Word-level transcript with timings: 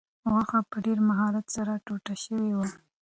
غوښه 0.31 0.59
په 0.71 0.77
ډېر 0.85 0.99
مهارت 1.09 1.45
سره 1.55 1.73
ټوټه 1.85 2.13
شوې 2.23 2.49
وه. 2.57 2.67